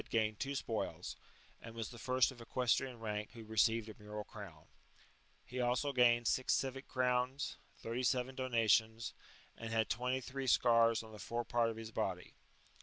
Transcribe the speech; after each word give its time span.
gained 0.09 0.39
two 0.39 0.55
spoils, 0.55 1.15
and 1.61 1.75
was 1.75 1.89
the 1.91 1.99
first 1.99 2.31
of 2.31 2.41
equestrian 2.41 2.99
rank 2.99 3.33
who 3.33 3.43
re 3.43 3.55
ceived 3.55 3.87
a 3.87 4.01
mural 4.01 4.23
crown; 4.23 4.65
he 5.45 5.61
also 5.61 5.93
gained 5.93 6.27
six 6.27 6.55
civic 6.55 6.87
crowns, 6.87 7.57
thirty 7.77 8.01
seven 8.01 8.33
donations, 8.33 9.13
and 9.55 9.71
had 9.71 9.89
twenty 9.91 10.19
three 10.19 10.47
scars 10.47 11.03
on 11.03 11.11
the 11.11 11.19
fore 11.19 11.45
part 11.45 11.69
of 11.69 11.77
his 11.77 11.91
body. 11.91 12.33